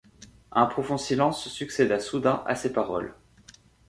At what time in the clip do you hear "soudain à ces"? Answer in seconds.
1.99-2.73